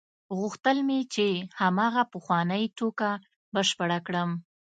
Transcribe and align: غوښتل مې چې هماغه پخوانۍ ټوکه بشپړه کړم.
غوښتل 0.39 0.77
مې 0.87 0.99
چې 1.13 1.27
هماغه 1.61 2.03
پخوانۍ 2.13 2.63
ټوکه 2.77 3.09
بشپړه 3.53 3.99
کړم. 4.07 4.29